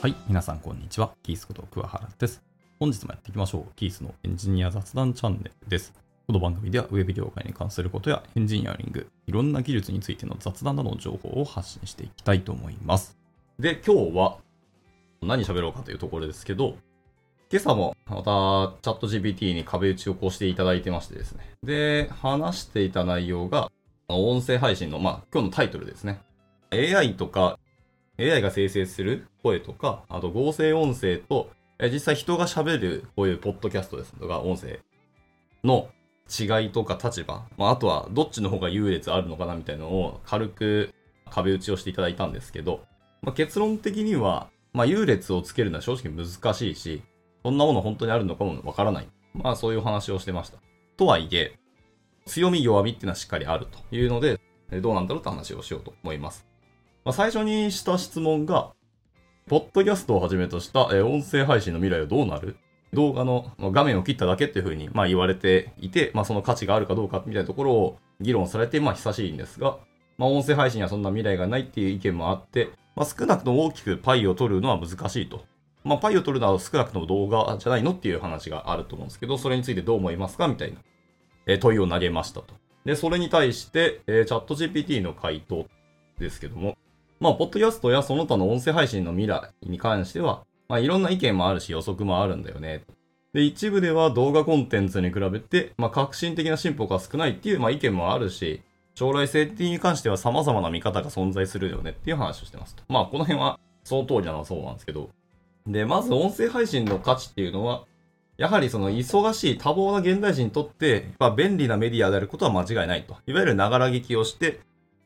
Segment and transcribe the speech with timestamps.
[0.00, 1.10] はい、皆さんこんにちは。
[1.24, 2.40] キースこと桑原です。
[2.78, 3.74] 本日もやっていきましょう。
[3.74, 5.92] キースのエンジニア雑談チャンネルです。
[6.28, 13.18] この番組ではウェブ業界に関することやエンジニアリング、いろんな技術についての雑談などの情報を発信していきたいと思います。
[13.58, 14.36] で、今日は
[15.20, 16.76] 何喋ろうかというところですけど、
[17.50, 21.40] 今朝もまたチャット GPT に壁打ちをこうしていただいてましてですね。
[21.64, 23.72] で、話していた内容が、
[24.06, 26.20] 音声配信の、まあ、今日のタイトルですね。
[26.70, 27.58] AI とか
[28.18, 34.80] AI が生成する声とか、あと合成音声と、え実際人が喋るこういうポッドキャストですとか音声
[35.62, 35.88] の
[36.28, 40.92] 違いとか立場、まあ、あとはどっちの方が優劣あるのかなみたいなのを軽く
[41.30, 42.80] 壁打ちをしていただいたんですけど、
[43.22, 47.02] まあ、結論的には、まあ、優劣をつけるのは正直難しいし、
[47.44, 49.08] そんなもの本当にあるのかもわからない。
[49.34, 50.58] まあそういう話をしてました。
[50.96, 51.58] とはいえ、
[52.26, 54.40] 強み弱みっていうのはしっかりあるというので、
[54.82, 56.46] どうなんだろうって話をしようと思います。
[57.08, 58.72] まあ、最初にした質問が、
[59.48, 62.58] ポッドキャストをはじめとした、え音声配信の未来はどうなる？
[62.92, 69.78] 動画の画面を切っただけっていうふうに、ま、言われていて、まあ、その価値があるかどうかみたいなところを議論されて、まあ、久しいんですが、
[70.18, 75.46] まあ、音声配信にはそんな未来がないっていう意見もあって、まあ、少なくとも大きくパイを取るのは難しいと。
[75.84, 80.80] まあ、パイを取るのは少なくとも動画じゃないのっていう話があると思うんですけど、それについてどう思いますかみたいな、
[81.46, 82.52] え問いを投げましたと。
[82.84, 85.64] で、それに対して、えチャット GPT の回答
[86.18, 86.76] ですけども、
[87.20, 92.84] まあ、ポッドキャストやその他の音声配信の未来に関しては、まあ、いろんな意見もあるし予測もあるんだよね。
[93.32, 98.62] で、一部では動画コンテンツに比べて、まあ、革新的な進歩が少ないっていう、まあ、意見もあるし、
[98.94, 102.82] 将来性ってに関しては様々な見方が存在するよねっていう話をしてますと。
[102.88, 105.10] まあ、この辺はその通りなのはそうなんですけど。
[105.66, 107.84] で、まず音声配信の価値っていうのは、
[108.38, 113.16] やはりその忙しい多忙な現代人にとって、まあ、便利なメディアであることは間違いないと。
[113.26, 114.60] いわゆるながら聞きをして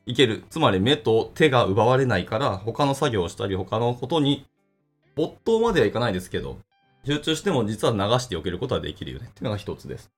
[0.05, 0.43] いける。
[0.49, 4.45] つまり目と手が奪われないから、他の作業をしたり他のことに、
[5.15, 6.57] 没頭まではいかないですけど、
[7.05, 10.11] 集中しても実は流しておけることはできるよねっていうのが一つです。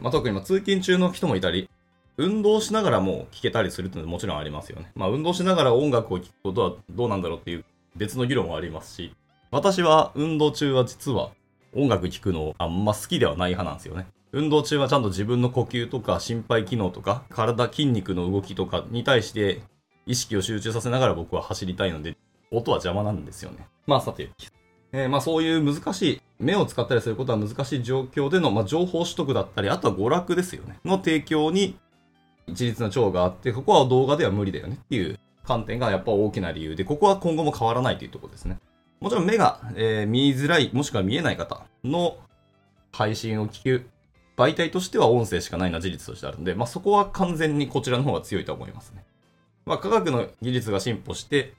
[0.00, 1.68] まあ、特にまあ通勤中の人もいたり、
[2.16, 4.90] 運動しながらも聞けたりするっていうのはもちろんありますよね。
[4.94, 7.64] まあ運動しながら音楽を聴くことはどうなんだろうっていう
[7.96, 9.14] 別の議論もありますし、
[9.50, 11.30] 私は運動中は実は
[11.74, 14.06] 音楽聴くのあんま好きではない派なんですよね。
[14.32, 19.62] 運動中はちゃんと自分の呼吸とか心肺機能とか体筋肉の動きとかに対して
[20.06, 22.16] 意識を集中させながら僕は走りたいので
[22.50, 23.66] 音は邪魔なんですよね。
[23.86, 24.30] まあさて。
[24.92, 30.80] えーまあそういう難しい、目を使ったりすることは難しい状況での、まあ、情報取得だったり、あとは娯楽ですよね。
[30.84, 31.78] の提供に
[32.48, 38.58] 一律の長があって、ここは動画では無理だよねっていう観点がやっぱ大きな理由で、ここは今後も変わらないというところですね。
[39.00, 42.16] もちろん目が、えー見づらい、もしくは見えない方の
[42.90, 43.86] 配信を聞く
[44.40, 49.04] 媒体としては音声しかないのは事実としてあるので、まあ、そこは完全にこちらの方が強いと思いますね。
[49.66, 51.52] まあ、科学の技術が進歩して、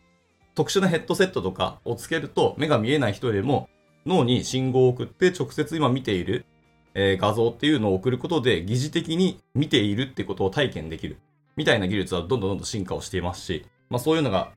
[0.55, 3.69] 特殊なヘッドセットとかをつけると、目が見えない人でも
[4.07, 6.45] 脳に信号を送って直接今見ている、
[6.93, 11.19] え画像っていうのを送ることで疑似的に見ているってことを体験できる。
[11.55, 14.51] みたいな技術はどんどんどんどん進化をしていますし、まあそういうのが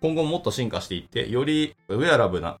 [0.00, 2.58] 今後もっと進化していって、よりウェアラブな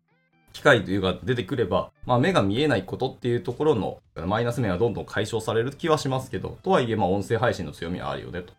[0.58, 8.52] 機械というか出てくれば、まあ目が見えないことっていうところのマイナス面はどんどん解消される気はしますけど、とはいえまあ音声配信の強みはあるよねと。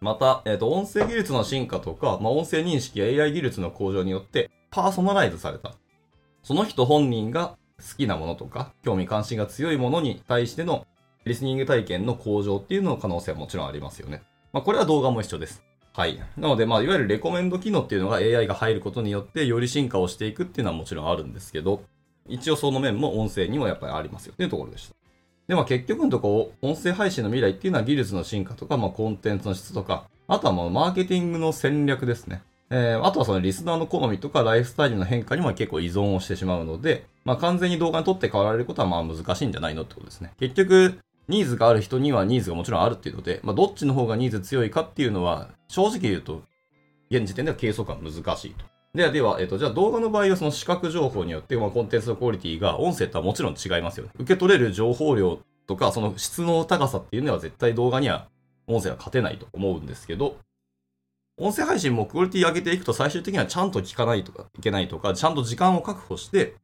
[0.00, 5.74] また、えっ、と、音声技術の進化とか、まあ音声認識や AI 技術の向上によってパーソナライズされた。
[6.42, 10.86] その人本人が好きなものとか、興味関心が強いものに対しての
[11.26, 14.22] リスニング体験の向上っていうの可能性はもちろんありますよね。
[14.54, 15.62] まあこれは動画も一緒です。
[15.96, 16.20] はい。
[16.36, 21.84] なので、まあ、いわゆるレコメンド機能っていうのが AI が入ることによって、より進化をしていくっていうのはもちろんあるんですけど、
[22.28, 24.94] 一応その面も音声にもやっぱりありますよっていうところでした。
[25.48, 32.42] で、まあ結局のとこ、音声配信の未来っていうのは技術の進化とか、まあコンテンツの質とか、あとはまあマーケティングの戦略ですね。
[32.68, 40.34] えー、あとはそのリスナーの好みとかライフスタイルの変化にも結構依存をしてしまうので、まあ完全に動画に撮って変わられることはまあ難しいんじゃないのってことですね。
[40.38, 46.42] 結局、ニーズがある人にはニーズがもちろんあるっていうので、まあどっちの方がニーズ強いかっていうのは、正直言うと、
[47.10, 48.64] 現時点では計測は難しいと。
[48.94, 54.12] では、では、えっ、と、じゃあ動画の場合はその視覚情報によって、まあ、コンテンツのクオリティが音声とはもちろん違いますよね。
[54.14, 58.28] 受け取れる情報量とか、その質の高さっていうのは絶対動画には
[58.66, 60.36] 音声は勝てないと思うんですけど、
[61.38, 66.54] 音声配信もクオリティ上げていくと最終的にはちゃんと聞かないとかいけないとか、ちゃんと時間を確保して、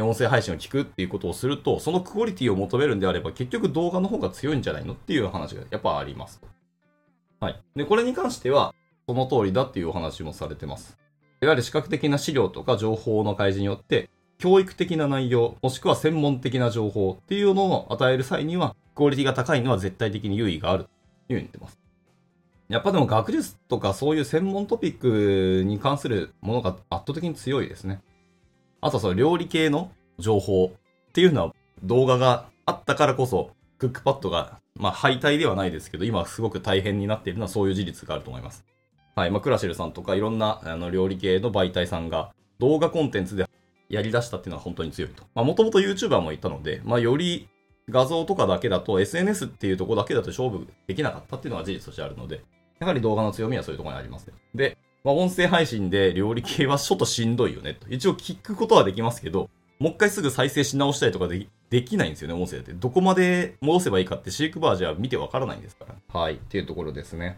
[0.00, 6.40] 音声配信を聞くっていうことをすると、そのクオリティを求めるんであれば、結局動画の方が強いんじゃないのっていう話がやっぱあります。
[7.40, 7.60] はい。
[7.76, 8.74] で、これに関しては、
[9.06, 10.96] その通りだっていうお話もされてます。
[11.42, 14.08] いわゆる視覚的な資料とか情報の開示によって、
[14.38, 20.90] 教育的な内容、もしくは専門的な情報っていうのを与える際には、クオリティが高いのは絶対的に優位があると
[21.32, 21.78] いうふうに言ってます。
[22.68, 28.00] やっぱでも学術とかそういう専門トピックに関するものが圧倒的に強いですね。
[28.82, 38.64] あとその料理系の情報っていうのは動画があったからこそ、クックパッドが、まあ敗退ではないですけど、今すごく大変になっているのはそういう事実があると思います。
[39.14, 39.30] はい。
[39.30, 43.46] まあ、クラシルさんとかいろんなあの料理系の媒体さんが動画コンテンツで
[43.88, 45.22] やり出したっていうのは本当に強いと。
[45.34, 47.48] まあ、もともと YouTuber もいたので、まあ、より
[47.88, 52.42] 画像とかだけだと SNS っていうとこだけだと勝負できなかったっていうのが事実としてあるので、
[52.80, 54.32] やはり動画の強みはそういうところにあります。
[54.54, 57.88] で、まあ、音声配信で料理系はちょっとしんどいよねと。
[57.88, 59.50] 一応聞くことはできますけど、
[59.80, 62.72] もう一回すぐ再生し直したりとかでできないんですよね、音声って。
[62.72, 66.20] どこまで戻せばいいかって飼育バーじゃ見てわからないんですから。
[66.20, 66.34] はい。
[66.34, 67.36] っていうところですね。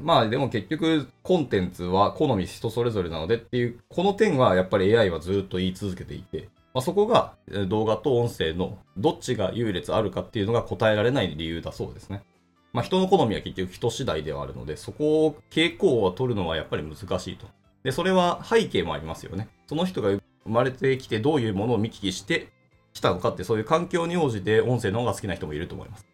[0.00, 7.34] まあでも結局コンテンツは好み人それぞれなのでっていう、この点はやっぱり AI はずっと言い続けていて、まあ、そこが
[7.68, 12.22] 動画と音声のどっちが優劣あるかっていうのが答えられない理由だそうですね。
[12.72, 17.46] まあ人の好みは結局人次第ではあるので、そこを傾向を取るのはやっぱり難しいと。
[17.82, 19.48] で、それは背景もありますよね。
[19.66, 22.48] その人が生まれてきてどういうものを見聞きして
[22.92, 26.06] きたのかってそういう環境に応じて音声の方が好きな人もいると思います。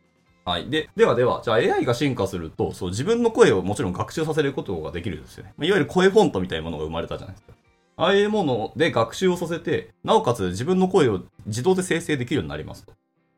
[0.45, 0.71] はい。
[0.71, 5.53] で、ではでは、じゃあ AI が進化すると、そう、自分の声をもちろん学習させることができるんですよね。
[5.59, 7.53] いわゆる声フォントみたいなものが生まれたじゃないですか。
[7.97, 12.93] ああいうもので学習をさせて、なおかつ自分の声を自動で生成できるようになりますと。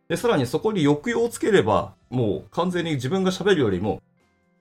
[0.08, 4.02] で、さらにそこに抑揚をつければ、もう完全に自分が喋るよりも、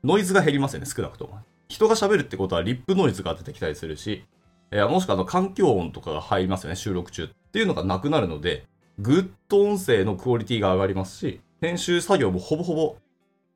[0.03, 1.39] ノイズが減りますよね、少なくとも。
[1.69, 4.23] 人が喋るってことはリップノイズが出てきたりするし、
[4.71, 7.25] えー、もしくはあの環境音とかが入りますよね、収録中。
[7.25, 8.65] っていうのがなくなるので、
[8.99, 12.97] ぐっと音声のクオリティが上がりますし、編集作業もほぼほぼ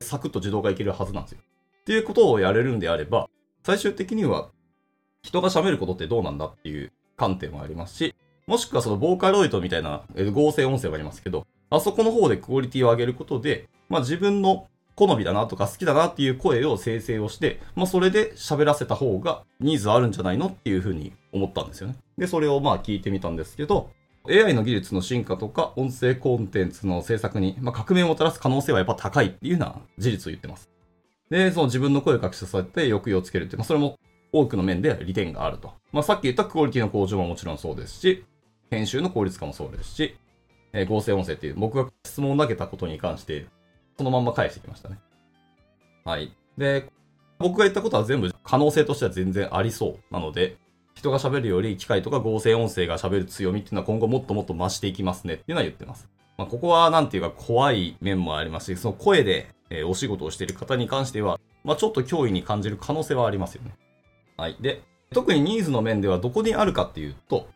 [0.00, 1.38] サクッと自動化いけるはずなんですよ。
[1.80, 3.28] っていうことをやれるんであれば、
[3.64, 4.48] 最終的には
[5.22, 8.14] 人が喋ることってどうなんだっていう観点もありますし、
[8.46, 10.02] もしくはそのボーカロイドみたいな
[10.32, 11.46] 合成音声がありますけど、
[11.76, 21.96] あそこの方でクオリティを上げることで、まあ自分の好みだなとか好きだなっていう声を生成をして、まあそれで喋らせた方がニーズあるんじゃないのっていうふうに思ったんですよね。
[22.18, 23.90] で、それをまあ聞いてみたんですけど、
[24.28, 30.70] AI の技術の進化とか音声コンテンツの制作に、まあ、革命をもたらす可能性はやっぱ高いっていうような事実を言ってます。
[31.28, 33.98] で、その自分の声を隠しさせて抑揚をつけるって、まあ、それも
[34.30, 35.72] 多くの面で利点があると。
[35.90, 38.24] まあ、さっき言ったクオリティの向上ももちろんそうですし、
[38.70, 40.16] 編集の効率化もそうですし、
[40.72, 43.46] えー、合成音声っていう僕が質問を投げたことに関して、
[43.98, 44.98] そのまんま返してきましたね。
[46.04, 46.32] はい。
[46.56, 46.88] で、
[47.38, 50.56] 僕が言ったことは全部可能性としては全然ありそうなので、
[50.94, 56.08] 人が喋るより機械とか合成音声が喋る強みっていうのは今後もっともっと増していきますねっていうのは言ってます。
[56.36, 63.74] まあ、ここはなんていうか怖い面もありますし、その声で、えお仕事をしている方に関しては、まあ、ちょっと脅威に感じる可能性はありますよね。
[64.36, 64.56] はい。
[64.60, 64.82] で、
[65.12, 67.48] 特にニーズの面ではどこにあるかっていうと、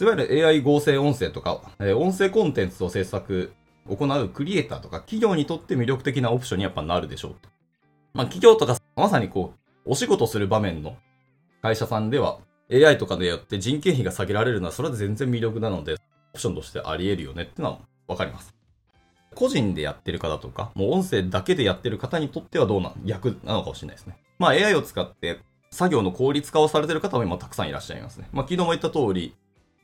[0.00, 3.52] いわゆる AI 合成音声とか、え音声コンテンツを制作、
[3.88, 7.34] 行うクリエイターとか企業にとって魅力的なオプションにやっぱなるでしょう。
[8.12, 9.54] まあ企業とかまさにこ
[9.86, 10.96] う、お仕事する場面の
[11.62, 12.38] 会社さんでは
[12.72, 15.96] AI とかでやって人件費が下げられるのはそれは全然魅力なので、オ
[16.34, 18.54] プションとしてあり得るよねってのはわかります。
[19.34, 24.16] 個人でやってる方とか、もう音声だけでやってる方にとってはどうな、逆なのかもしれないですね。
[24.38, 25.38] まあ AI を使って
[25.70, 28.28] 作業の効率化をされてる方も今たくさんいらっしゃいますね。
[28.32, 29.34] まあ昨日も言った通り、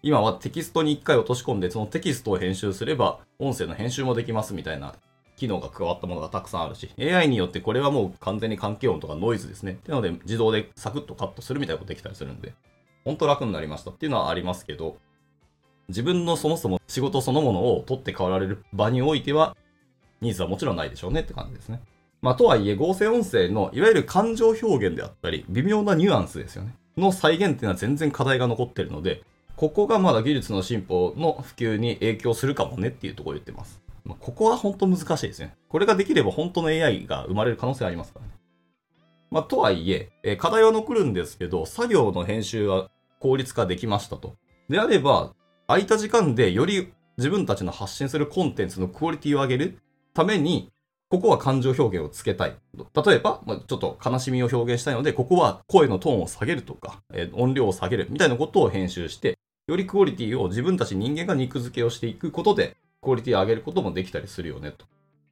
[0.02, 4.94] 今はテキストに一回落とし込んで、そのテキストを編集すれば、音声の編集もできますみたいな
[5.36, 9.72] 機能が加わったものがたくさんあるし、AI によってこれはもう完全に環境音とかノイズですね。
[9.72, 12.54] ってので自動でサクッとカットするみたいなことできたりするんで、
[13.04, 14.96] 本当楽になりましたっていうのはありますけど、
[15.88, 19.56] 自分のそもそも仕事そのものを取って代わられる場においては、
[20.20, 21.80] ニーズはもちろんないでしょうねって感じですね。
[22.22, 26.74] まあ、とはいえ、合成音声のいわゆる感情表現であったり、微妙なニュアンスですよね。
[26.96, 29.22] の再現っていうのは全然課題が残ってるので、
[29.60, 33.78] ここがまだ技術の進歩の普及に影響するかもねっていうところを言ってます。
[34.04, 35.54] まあ、ここは本当難しいですね。
[35.68, 38.32] これができれば本当の AI が生まれる可能性ありますからね。
[39.30, 42.88] まあ、とはいえ、え課題は残るんですけど、作業の編集は
[43.18, 44.34] 効率化できましたと。
[44.70, 45.34] であれば、
[45.66, 49.78] 空いた時間でより自分たちの発信するコンテンツのクオリティを上げる
[50.14, 50.72] ために、
[51.10, 52.56] ここは感情表現をつけたい。
[52.74, 59.36] 例えば、ま、ちょっと悲しみを表現したいので、ここは声のトーンを下げるとか、え、音量を下げるみたいなことを編集して、
[59.70, 64.84] よりクオリティを自分たち人間が肉付けをしていくことで、クオリティを上げることもできたりするよね、と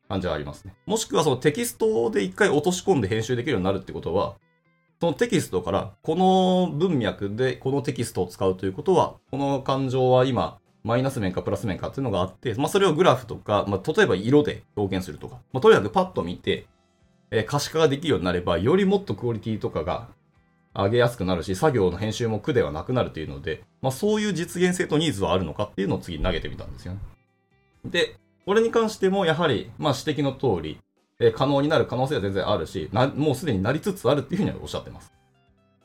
[0.08, 0.76] 感じはありますね。
[0.86, 4.36] もしくはそのテキストで一回落とし込んで編集できるようになるってことは、
[5.00, 16.66] そのテキストからこの文脈でこのテキストを使うということは、この感情は今、マイナス面かプラス面かっていうのがあって、まあそれをグラフとか、まあ例えば色で表現するとか、まあとにかくパッと見て、
[17.32, 20.08] えー、可視化ができるようになれば、よりもっとクオリティとかが
[20.84, 27.00] 上げやすくなるし、作業の編集も苦ではなくなるというので、まあそういう実現性とニーズはあるのかっていうのを次に投げてみたんですよね。
[27.84, 28.16] で、
[28.46, 30.78] これに関してもやはり、まあ指摘の通り、
[31.20, 35.12] え、可能になる可能性は全然あるし、なもうすでになりつつあるっていうふうにはおっしゃってます。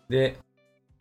[0.09, 0.37] で、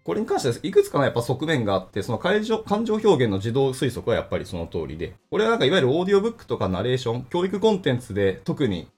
[0.05, 8.89] これに関してはいくつかのやっぱ側面があって、その感情感情表現の自動推測はやっぱりその通りで、これはなんかいわゆるオーディオブックとかナレーション、教育コンテンツで特に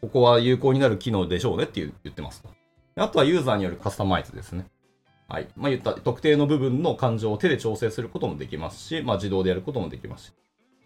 [0.00, 2.50] ここは有効になる機能でしょうねって言ってますと。
[2.96, 4.66] あとはユーザーによるカスタマイズですね。
[5.28, 5.48] はい。
[5.56, 10.32] まあ、言った特定の部分の感情を手で調整することもできますし、まあ、自動でやることもできますし、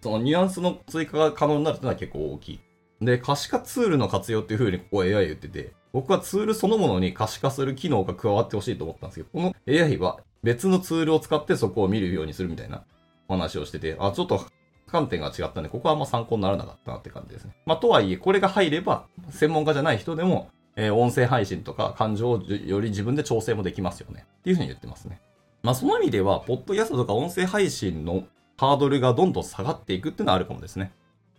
[0.01, 2.61] そのニュアンスの追加が可能になるというのは結構大きい。
[3.01, 12.85] で、可視化ツールの活用っていう風にここ AI 言ってて、僕はツールそのものに可視化する機能が加わってほしいと思ったんですけど、この AI は別のツールを使ってそこを見るようにするみたいな
[13.29, 14.47] お話をしてて、あ、ちょっと
[14.87, 17.57] 観点が違ったんで、ここはあんま参考にならなかったなって感じですね。
[17.67, 24.25] まあ、とはいえ、これが入れば、専門家じゃない人でも、えー、音声配信とか感情をより自分で調整もできますよね。
[24.41, 25.21] っていうふうに言ってますね。
[25.65, 28.23] まあ、その意味では、ポッドキャストとか音声配信の
[28.57, 30.93] ハードルがどんどん下がっていくっていうのはあるかもですね。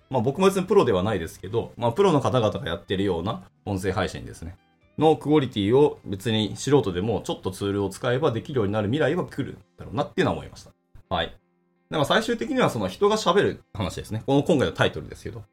[0.10, 4.58] まあ、僕も別にプロではないですけど、まあ、プロの方々がやってるような音声配信ですね。
[4.98, 10.72] のクオリティを別に素人でもちょっとツールを使えばできるようになる未来は来るんだろうなっていうのは思いました。
[11.08, 11.27] はい。
[11.27, 11.31] だ
[11.96, 14.24] から最終的にはその人が喋る話ですね。
[14.25, 15.43] この今回のタイトルですけど。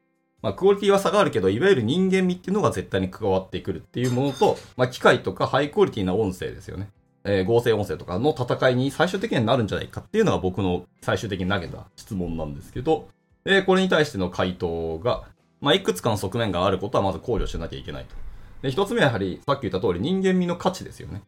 [0.41, 6.89] まあ、クオリティは差があるけど、いわゆる人間味っていうのが絶対に加わってくるっていうものと、まあ、機械とかハイクオリティな音声ですよね。
[7.23, 13.09] えー、合成音声とかの戦いに最終的にはなるんじゃないかっていうのが僕の最終的に投げた質問なんですけど、
[13.45, 15.23] えー、これに対しての回答が、
[15.59, 18.15] まあ、いくつかの側面があることはまず考慮しなきゃいけないと。
[18.61, 21.21] で、一つ目はやはり、さっき言った通り人間味の価値ですよね。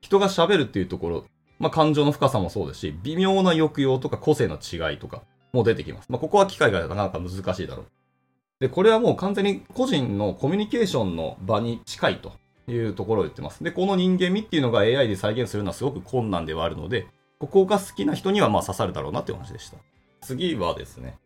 [0.00, 1.24] 人が喋るっていうところ、
[1.58, 6.06] まあ、感情の深さもそうですし、微妙な抑揚とか個性の違いとかも出てきます。
[6.10, 7.86] まあ、ここは機械がなかなか難しいだろう。
[8.60, 12.32] で、これはもう完全に個人のコミュニケーションの場に近いと
[12.68, 13.62] いうところを言ってます。
[13.64, 17.06] で、この人間味っていうのが AI で再現するのはすごく困難ではあるので、
[17.38, 19.76] ここが好きな人にはまあ刺さるだろうなっていう話でした。
[20.22, 21.18] 次はですね、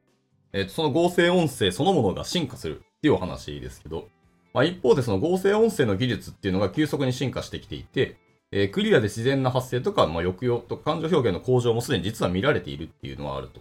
[0.52, 4.08] えっ、と、その合成音声そのものが進化するっていうお話ですけど、
[4.54, 8.16] まあ、一方でその合成音声の技術っていうのが急速に進化してきていて、
[8.50, 13.60] えー、クリアで自然な発声とか、まあ、抑揚とか感情表現の向上もすでに実は見られているっていうのはあると。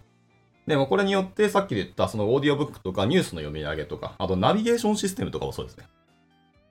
[0.68, 5.86] でもこれによってさっき言ったそのオーディオブックとかニュースの読み上げとか、あとナビゲーションシステムとかもそうですね。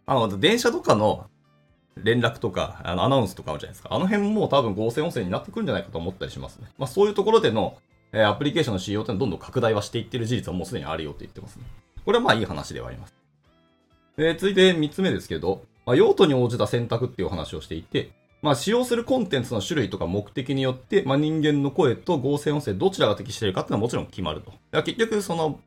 [0.05, 1.27] あの、電車とかの
[1.97, 3.89] 連絡とか、あの、アナウンスとかあるじゃないですか。
[3.91, 6.69] あの辺も多分合成音声になってくるんじゃないかと思ったりしますね。
[6.79, 7.79] まあそういうところでの、
[8.13, 11.65] えー、アプリケーションの使用ってのはどんどん拡大はしていってる事実はもうすでにあるよって言ってますね。
[12.05, 13.15] これはまあいい話ではあります。
[14.19, 18.11] えー、続いて3つ目ですけど、まあ、用途に応じた選択っていう話をしていて、
[18.43, 24.51] まあ、使用するコンテンツの種類とか目的によって、まあ、人間の声と合成音声どちらが適しているかっていうのはもちろん決まると。
[24.51, 25.59] だから結局、その、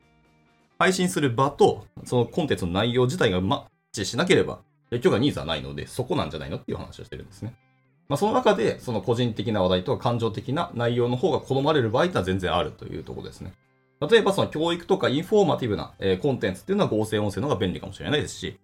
[0.78, 3.62] 配信する場と、そのコンテンツの内容自体がマッ
[3.92, 4.60] チしなければ、
[4.90, 7.54] 結局はニーズはないので、そこなんじゃないのっていう話をしてるんですね。
[8.08, 13.52] まあ、その中で、その個人的な話題とか感情的な内容の方が好まれる場合ってのは全然あるというところですね。
[14.08, 18.58] 例えば、その教育とかインフォーマティブな、え、コンテンツっていうのは合成音声の方が便利かもしれないですし、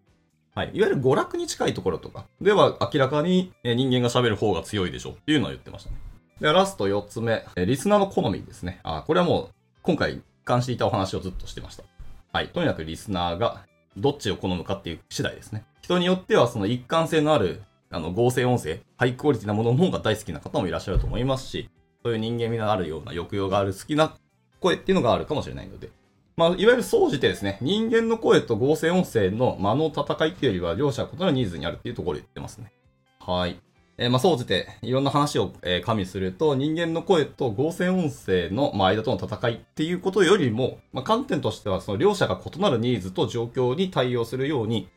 [0.57, 0.71] はい。
[0.73, 5.97] いわゆる娯楽に近いところとかでは明らかに人間が喋る方が強いでしょうっていうのを言ってましたね。
[6.41, 8.81] で、ラスト4つ目、リスナーの好みですね。
[8.83, 11.85] あ、これはもう今回関していたお話をずっとしてました。
[12.33, 12.49] はい。
[12.49, 13.67] とにかくリスナーが
[13.99, 15.63] どっちを好むかっていう次第ですね。
[15.83, 17.61] 人によってはその一貫性のある
[17.91, 21.69] あの合成音声、ハイクオリティなものの方が大好きな方もいらっしゃると思いますし、
[22.03, 24.15] そういう人間味のあるような抑揚がある好きな
[24.61, 25.91] 声っていうのがあるかもしれないので、
[26.37, 32.73] まあ、いわゆる総じてですね、人間の声と合成音声の間の戦いっていうよりは、両者異なるニーズにあるっていうところを言ってますね。
[33.21, 33.59] はい。
[33.97, 44.91] えー、まあ、総じて、いろんな話を、えー、加味すると、人間の声と合成音声の、まあ、間との戦いっていうことよりも、まあ、観点としては、その両者が異なるニーズと状況に対応するように、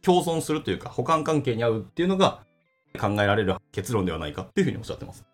[0.00, 2.44] 共存するというか、補完関係に合うっていうのが
[2.98, 5.26] 考えられる結論ではないかっていうふうにおっしゃってます。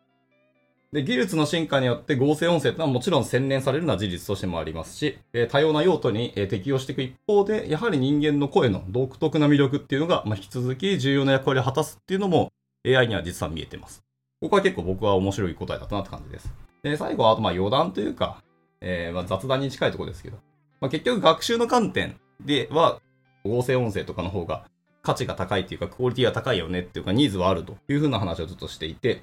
[0.93, 12.53] で、技術の進化によって合成音声というのはもちろん洗練されるのは事実としてもありますし、え多様な用途に、え適用していく一方で、やはり人間の声の独特な魅力っていうのが、まあ引き続き重要な役割を果たすっていうのも
[12.87, 14.03] AI には実は見えてます。
[14.41, 16.51] ここは結構僕は面白い答えだったなって感じです。
[16.83, 18.43] で、最後はあとまあ余談というか、
[18.81, 20.39] えー、まあ雑談に近いところですけど、
[20.81, 23.01] まあ、結局学習の観点では
[23.45, 24.65] 合成音声とかの方が
[25.03, 29.23] 価値が高いっていうか、クオリティが高いよねっていうか、ニーズはあるというふうな話をずっとしていて、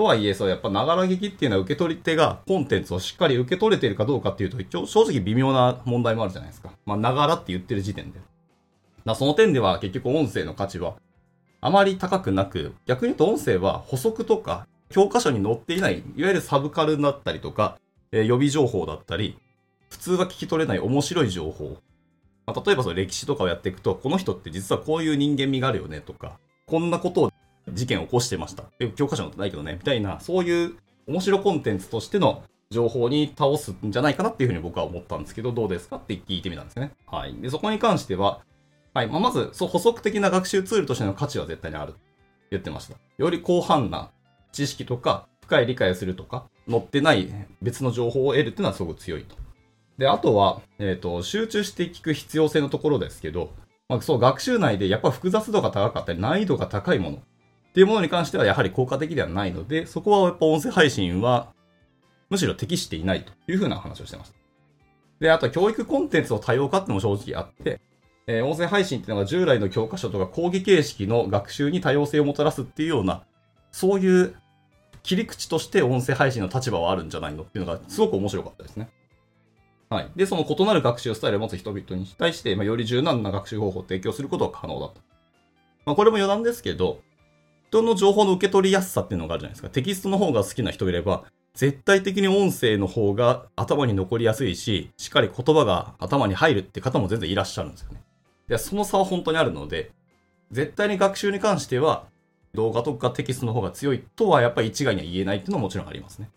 [0.00, 6.70] とはいえ、そう、やっぱ、ながら聞きっていうのは受け取り手がコンテンツをしっかり受け取れているかどうかっていうと、一応正直微妙な問題もあるじゃないですか。
[6.86, 8.18] まあ、ながらって言ってる時点で。
[9.04, 10.94] だその点では結局音声の価値は
[11.60, 17.76] あまり高くなく、逆に言うと音声は補足とか教科書に載っていない、いわゆるサブカルだったりとか、
[18.10, 19.36] えー、予備情報だったり、
[19.90, 21.76] 普通は聞き取れない面白い情報。
[22.46, 27.32] まあ、例えばその歴史とかをやっていくと、この人って実はこういう人間味があるよねとか、こんなことを
[27.68, 28.64] 事件を起こしてました。
[28.96, 30.74] 教科書載ってないけどね、みたいな、そういう
[31.06, 36.92] 面白コンテンツとしての情報に倒すんじゃないかなっていうふうに僕は思ったんですけど、どうですかって聞いてみたんですね。
[37.06, 37.34] はい。
[37.34, 38.40] で、そこに関しては、
[38.94, 39.08] はい。
[39.08, 41.94] まあ、まず、そう、補足的な学習ツールとしての価値は絶対にある。
[42.50, 42.96] 言ってました。
[43.18, 44.10] より広範な
[44.52, 47.28] 知識とか、深い理解をするとか、載ってない
[47.62, 49.36] 別の情報を得るっていうのはすごく強いと。
[49.98, 53.52] で、あとは、えっ、ー、と、集中して聞く必要性のところですけど、
[53.88, 57.18] まあ、そう、学習内でやっぱ複雑度が高かったり、難易度が高いもの
[57.70, 61.52] っていうものに関してはやはり効果的ではないので、そこはやっぱ音声配信は
[62.28, 64.34] むしろ適していないというふうな話をしてます。
[65.20, 67.80] で、あと教育コンテンツの多様化っても正直あって、
[68.26, 73.24] えー、音声配信っていうのが従来の教科書とか講義形式の学習に多様性をもたらすっていうような、
[73.70, 74.34] そういう
[75.02, 78.88] 切り口として音声配信の立場はあるんじゃないのっていうのがすごく面白かったですね。
[79.88, 80.10] はい。
[80.14, 84.94] で、その異なる学習スタイルを持つ人々に対して、まあ、より柔軟な学習方法を提供することが可能だと。
[85.84, 87.00] まあ、これも余談ですけど、
[87.70, 89.68] 人の情報の受け取りやすさっていうのがあるじゃないですか。
[89.68, 91.22] テキストの方が好きな人いれば、
[91.54, 98.02] 絶対的に音声の方が頭に残りやすいし、しっかり言葉が頭に入るって方も全然いらっしゃるんですよね。
[98.48, 99.92] でその差は本当にあるので、
[100.50, 102.06] 絶対に学習に関しては、
[102.54, 106.28] 動画とかテキストの方が強いとはやっぱり一概には言えないっていうのはもちろんありますね。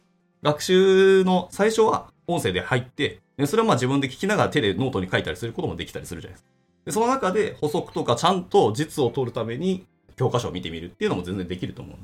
[0.43, 6.49] 学習の最初は音声で入って、それはまあ自分で聞きながら手でノートに書いたりすることもできたりするじゃないですか。
[6.85, 11.97] でその中で補足とかちゃんと実を取るために教科書を見てみるっていうのも全然できると思う。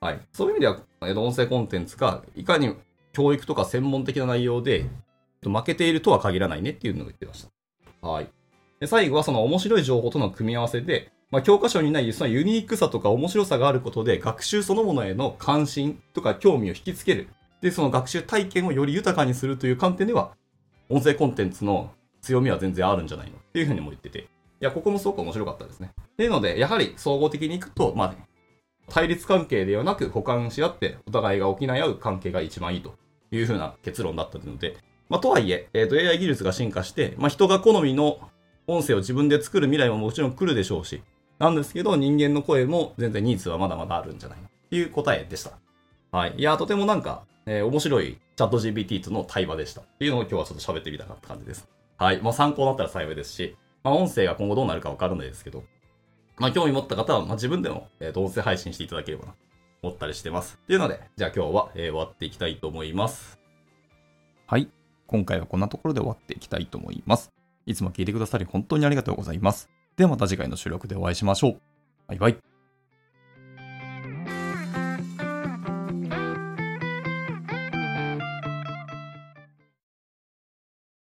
[0.00, 0.20] はい。
[0.32, 2.74] そういう意味では、音声コンテンツがいかに
[3.12, 4.86] 教育とか専門的な内容で
[5.42, 7.46] 負けているとは限らないねっていうのを言ってまし
[8.00, 8.08] た。
[8.08, 8.28] はい。
[8.80, 17.28] で最後はその面白い情報との組み合わせで、まあ、教科書にないそのユニークさとか面白さがあることで学習そのものへの関心とか興味を引きつける。
[17.62, 20.32] で、その学習体験をより豊かにするという観点では、
[20.90, 24.26] 音声コンテンツの強みは全然あるんじゃないのっていうふうにも言ってて、
[24.62, 25.90] いや、ここもすごく面白かったですね。
[26.00, 28.16] っていうので、やはり総合的にいくと、まあ、ね
[28.88, 32.94] 対立関係ではなく補完し合ってお互いが補い合う関係が一番いいと
[33.30, 34.76] いうふうな結論だったので、
[35.08, 38.20] まあ、とはいえ、えっ、ー、と AI 技術が進化して、まあ、人が好みの
[38.68, 41.02] 音声を自分で作る未来ももちろん来るでしょうし、
[41.38, 45.52] なんですけど人間の声も全然ニーズはまだまだあるんじゃないかという答えでした。
[46.16, 46.34] はい。
[46.36, 49.80] いや、とてもなんか、えー、面白いチャット GPT との対話でした。
[49.80, 51.66] っていうのを今日はちょっと喋ってみたかった感じです。
[51.96, 52.20] はい。
[52.20, 55.64] まあ、参考になったら幸いですし、まあ、音声が今後どうなるかわからないですけど、
[56.38, 59.34] まあ、興味持った方は、まあ、自分でも、えー、と音声配信していただければな、
[59.82, 60.58] 思ったりしてます。
[60.62, 63.38] っていうので、じゃあ今日は、えー、終わっていきたいと思います。
[64.46, 64.68] はい。
[65.06, 67.32] 今回はこんなところで終わっていきたいと思います。
[67.66, 69.68] いつも聞いてくださり本当にありがとうございます。
[69.96, 71.60] ではまた次回の収録でお会いしましょう。
[72.08, 72.51] バイバイ。